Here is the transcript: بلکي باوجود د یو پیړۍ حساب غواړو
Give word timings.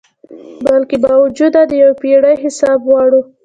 بلکي 0.65 0.97
باوجود 1.03 1.53
د 1.69 1.71
یو 1.81 1.91
پیړۍ 2.01 2.35
حساب 2.43 2.79
غواړو 2.89 3.21